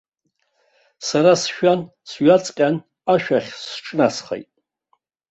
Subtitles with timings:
[1.07, 2.75] Сара сшәан, сҩаҵҟьан
[3.13, 4.49] ашә ахь сҿынасхеит.